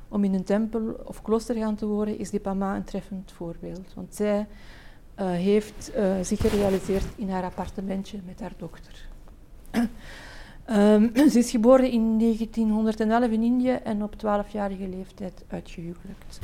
[0.08, 3.94] om in een tempel of klooster gaan te worden, is Dipama een treffend voorbeeld.
[3.94, 4.46] Want zij
[5.20, 9.08] uh, heeft uh, zich gerealiseerd in haar appartementje met haar dochter.
[10.70, 16.38] um, ze is geboren in 1911 in Indië en op 12-jarige leeftijd uitgehuwelijkt.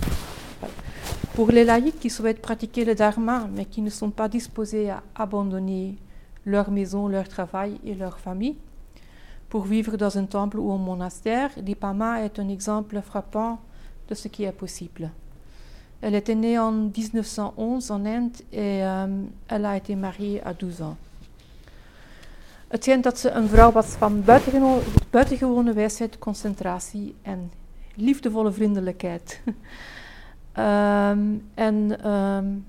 [1.34, 5.02] Pour les laïcs qui souhaitent pratiquer le dharma, mais qui ne sont pas disposés à
[5.12, 5.94] abandonner
[6.44, 8.56] leur maison, leur travail et leur famille,
[9.48, 13.60] pour vivre dans un temple ou un monastère, Dipama est un exemple frappant
[14.08, 15.10] de ce qui est possible.
[16.00, 20.82] Elle était née en 1911 en Inde et um, elle a été mariée à 12
[20.82, 20.96] ans.
[22.68, 24.80] Het schijnt dat ze een vrouw was van buitengewone,
[25.10, 27.50] buitengewone wijsheid, concentratie en
[27.94, 29.40] liefdevolle vriendelijkheid.
[29.46, 32.64] um, en um,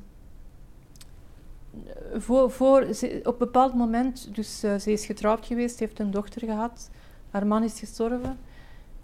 [2.21, 2.81] voor, voor,
[3.23, 6.89] op een bepaald moment, dus uh, ze is getrouwd geweest, heeft een dochter gehad,
[7.29, 8.37] haar man is gestorven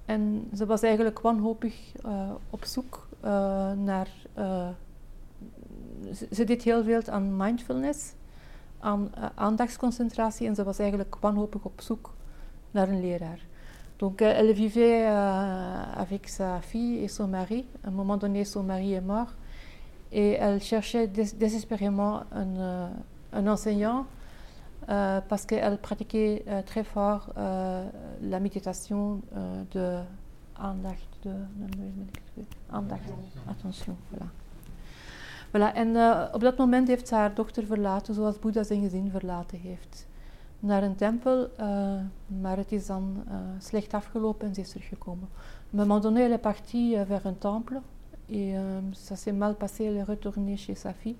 [0.05, 4.07] en ze was eigenlijk wanhopig uh, op zoek uh, naar.
[6.13, 8.13] Ze, ze, deed heel veel aan mindfulness,
[8.79, 12.13] aan aandachtsconcentratie en ze was eigenlijk wanhopig op zoek
[12.71, 13.39] naar een leraar.
[13.95, 15.05] Donc elle vivait
[15.95, 17.65] avec sa fille et son mari.
[17.83, 19.35] À un moment donné, son mari est mort
[20.11, 22.89] et elle cherchait dés désespérément un,
[23.31, 24.05] un enseignant
[24.89, 27.87] euh, parce qu'elle pratiquait euh, très fort euh,
[28.21, 29.21] la méditation
[29.71, 30.01] de
[30.55, 31.33] aandacht, de,
[32.69, 33.09] aandacht,
[33.47, 34.25] attention, voilà.
[35.51, 35.73] voilà.
[35.73, 39.59] En uh, op dat moment heeft ze haar dochter verlaten, zoals Boeddha zijn gezin verlaten
[39.59, 40.07] heeft.
[40.59, 41.93] Naar een tempel, uh,
[42.41, 45.27] maar het is dan uh, slecht afgelopen en ze is teruggekomen.
[45.31, 47.81] À un moment donné, elle est partie vers un temple
[48.31, 48.53] et
[48.93, 51.15] ça s'est mal passé, elle est retournée chez sa fille.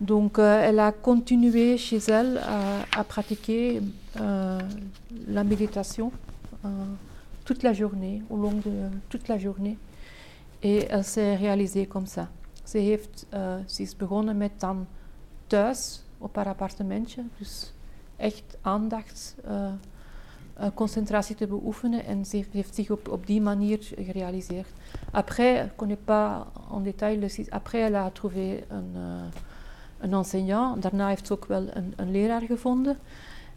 [0.00, 2.40] Donc, elle a continué chez elle
[2.92, 3.82] à, pratiquer
[4.16, 6.10] la méditation
[7.44, 9.76] toute la journée, au long de toute la journée.
[10.62, 12.28] Et elle s'est réalisée comme ça.
[12.66, 14.86] Ze, heeft, uh, ze is begonnen met dan
[15.46, 17.72] thuis op haar appartementje, dus
[18.16, 19.34] echt aandacht,
[20.60, 24.68] uh, concentratie te beoefenen en ze heeft zich op, op die manier gerealiseerd.
[25.10, 28.96] Après, je connais pas en détail le après elle a trouvé een,
[29.98, 32.98] een enseignant, daarna heeft ze ook wel een, een leraar gevonden.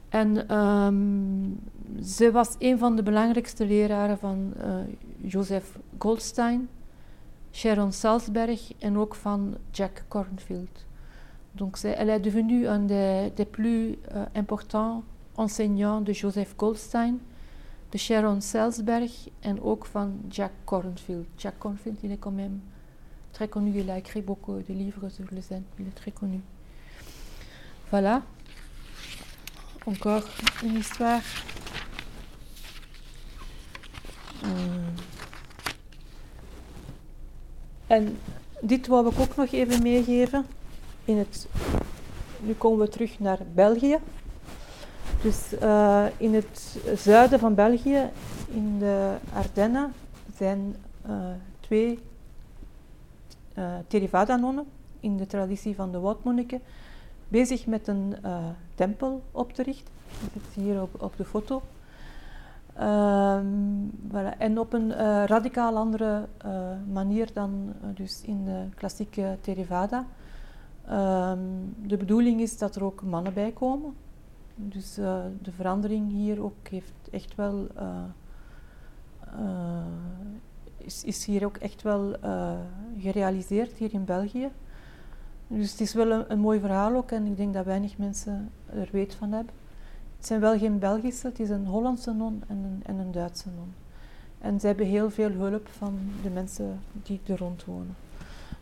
[0.09, 1.59] En um,
[2.03, 4.73] ze was een van de belangrijkste leraren van uh,
[5.21, 6.69] Joseph Goldstein,
[7.51, 10.85] Sharon Salzberg en ook van Jack Cornfield.
[11.51, 13.97] Donc elle est devenue un des, des plus
[14.31, 15.03] importants
[15.39, 17.19] enseignants de Joseph Goldstein,
[17.89, 21.25] de Sharon Salzberg en ook van Jack Cornfield.
[21.35, 22.61] Jack Cornfield, il est quand même
[23.31, 26.41] très connu, il a écrit beaucoup de livres sur le zen, il est très connu.
[27.89, 28.21] Voilà.
[29.85, 30.27] Encore
[30.63, 31.23] une histoire.
[34.43, 34.49] Uh.
[37.87, 38.17] En
[38.61, 40.45] dit wou ik ook nog even meegeven.
[41.05, 41.47] In het,
[42.39, 43.99] nu komen we terug naar België.
[45.21, 48.09] Dus uh, in het zuiden van België,
[48.47, 49.93] in de Ardennen,
[50.35, 50.75] zijn
[51.09, 51.15] uh,
[51.59, 51.99] twee
[53.57, 54.65] uh, Theravada-nonnen
[54.99, 56.61] in de traditie van de woudmonniken
[57.27, 58.15] bezig met een
[58.75, 59.93] tempel op te richten.
[60.33, 61.61] Dat is hier op, op de foto.
[62.81, 64.37] Um, voilà.
[64.37, 64.93] En op een
[65.25, 66.27] radicaal andere
[66.91, 70.05] manier dan dus in de klassieke Theravada.
[70.91, 73.93] Um, de bedoeling is dat er ook mannen bij komen.
[74.61, 74.93] Dus
[75.41, 77.67] de verandering hier ook heeft echt wel
[80.77, 82.15] is, is hier ook echt wel
[82.99, 84.49] gerealiseerd, hier in België.
[85.47, 88.51] Dus het is wel een, een, mooi verhaal ook en ik denk dat weinig mensen
[88.65, 89.53] er weet van hebben.
[90.17, 93.49] Het zijn wel geen Belgische, het is een Hollandse non en een, en een Duitse
[93.55, 93.73] non.
[94.39, 97.95] En ze hebben heel veel hulp van de mensen die er rond wonen.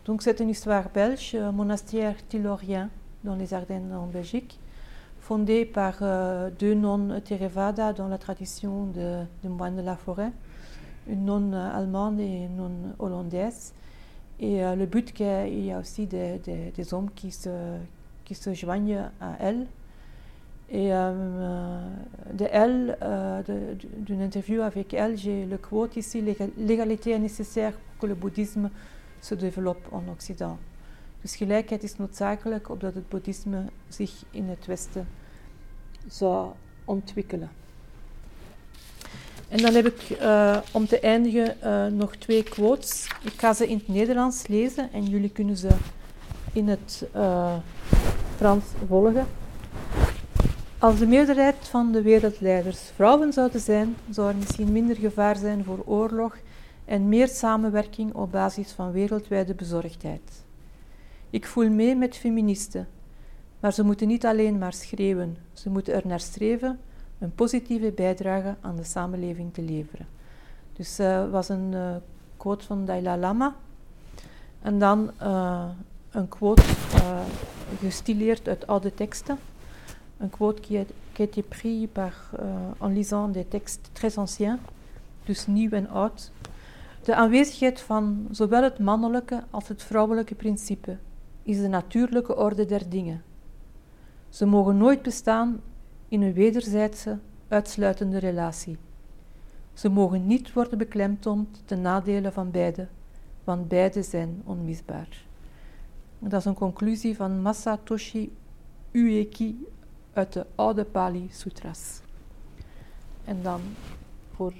[0.03, 2.89] Donc c'est une histoire belge, euh, monastère Tilorien
[3.21, 4.53] dans les Ardennes en Belgique,
[5.27, 10.31] fondé par euh, deux nonnes Theravada dans la tradition de, de moines de la forêt,
[11.09, 13.73] une nonne allemande et une nonne hollandaise.
[14.39, 16.39] Et euh, le but qu'il y a aussi des,
[16.73, 17.49] des, hommes qui se,
[18.23, 19.65] qui se joignent à elle.
[20.69, 21.81] Et euh,
[22.33, 22.97] de elle,
[24.05, 26.23] d'une interview avec elle, j'ai le quote ici
[26.57, 28.69] l'égalité est nécessaire pour que le bouddhisme
[29.21, 30.57] se développe en Occident.
[31.21, 35.07] Dus gelijkheid is noodzakelijk opdat het boeddhisme zich in het Westen
[36.09, 36.51] zou
[36.85, 37.49] ontwikkelen.
[39.49, 43.07] En dan heb ik uh, om te eindigen uh, nog twee quotes.
[43.23, 45.69] Ik ga ze in het Nederlands lezen en jullie kunnen ze
[46.53, 47.55] in het uh,
[48.35, 49.27] Frans volgen.
[50.79, 55.63] Als de meerderheid van de wereldleiders vrouwen zouden zijn, zou er misschien minder gevaar zijn
[55.63, 56.37] voor oorlog
[56.85, 60.43] en meer samenwerking op basis van wereldwijde bezorgdheid.
[61.29, 62.87] Ik voel mee met feministen,
[63.59, 66.79] maar ze moeten niet alleen maar schreeuwen, ze moeten er naar streven
[67.19, 70.07] een positieve bijdrage aan de samenleving te leveren.
[70.73, 71.95] Dus uh, was een uh,
[72.37, 73.55] quote van Dalai Lama.
[74.61, 75.69] En dan uh,
[76.11, 76.63] een quote
[77.79, 79.37] gestileerd uit oude teksten.
[80.17, 82.13] Een quote qui qui a été pris par,
[82.79, 84.59] en lisant des textes très anciens,
[85.25, 86.31] dus nieuw en oud.
[87.03, 90.97] De aanwezigheid van zowel het mannelijke als het vrouwelijke principe
[91.43, 93.23] is de natuurlijke orde der dingen.
[94.37, 95.61] Ze mogen nooit bestaan
[96.07, 97.17] in een wederzijdse,
[97.47, 98.77] uitsluitende relatie.
[99.73, 102.87] Ze mogen niet worden beklemtoond ten nadele van beide,
[103.43, 105.25] want beide zijn onmisbaar.
[106.19, 108.35] Dat is een conclusie van Masatoshi
[108.91, 109.67] Ueki
[110.13, 112.01] uit de oude Pali Sutras.
[113.25, 113.61] En dan
[114.35, 114.53] voor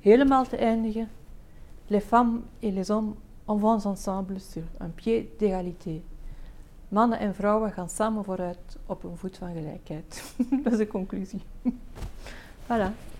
[0.00, 1.08] helemaal te eindigen,
[1.86, 6.02] les femmes et les hommes avancent ensemble sur un pied d'égalité.
[6.94, 10.34] Mannen en vrouwen gaan samen vooruit op een voet van gelijkheid.
[10.62, 11.42] Dat is de conclusie.
[12.68, 13.13] voilà.